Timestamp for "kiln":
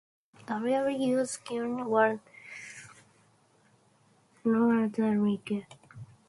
1.45-1.85, 5.45-5.63